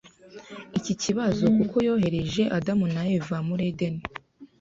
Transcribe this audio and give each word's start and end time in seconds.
iki 0.77 0.93
kibazo 1.03 1.43
kuko 1.57 1.75
yohereje 1.87 2.43
Adamu 2.57 2.85
na 2.95 3.03
Eva 3.17 3.37
muri 3.47 3.63
Edeni 3.71 4.03